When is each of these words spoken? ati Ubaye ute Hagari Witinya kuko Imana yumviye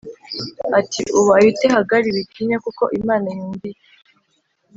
ati 0.79 1.01
Ubaye 1.19 1.45
ute 1.51 1.67
Hagari 1.75 2.07
Witinya 2.15 2.57
kuko 2.65 2.83
Imana 2.99 3.27
yumviye 3.37 3.79